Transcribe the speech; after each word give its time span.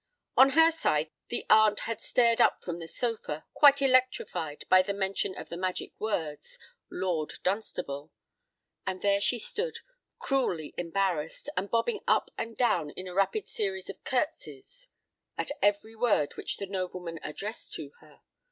On 0.35 0.49
her 0.57 0.71
side, 0.71 1.11
the 1.27 1.45
aunt 1.47 1.81
had 1.81 2.01
started 2.01 2.41
up 2.41 2.63
from 2.63 2.79
the 2.79 2.87
sofa, 2.87 3.45
quite 3.53 3.83
electrified 3.83 4.65
by 4.67 4.81
the 4.81 4.95
mention 4.95 5.37
of 5.37 5.49
the 5.49 5.57
magic 5.57 5.91
words—"LORD 5.99 7.33
DUNSTABLE;" 7.43 8.11
and 8.87 9.03
there 9.03 9.21
she 9.21 9.37
stood, 9.37 9.77
cruelly 10.17 10.73
embarrassed, 10.75 11.49
and 11.55 11.69
bobbing 11.69 11.99
up 12.07 12.31
and 12.35 12.57
down 12.57 12.89
in 12.89 13.07
a 13.07 13.13
rapid 13.13 13.47
series 13.47 13.91
of 13.91 14.03
curtseys 14.03 14.87
at 15.37 15.51
every 15.61 15.95
word 15.95 16.33
which 16.35 16.57
the 16.57 16.65
nobleman 16.65 17.19
addressed 17.21 17.73
to 17.75 17.91
her. 17.99 18.23